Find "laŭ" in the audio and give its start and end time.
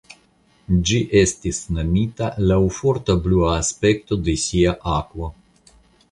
2.51-2.57